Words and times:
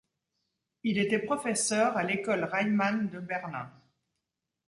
Il 0.81 0.97
était 0.97 1.19
professeur 1.19 1.95
à 1.95 2.01
l'école 2.01 2.45
Reimann 2.45 3.07
de 3.11 3.19
Berlin. 3.19 3.69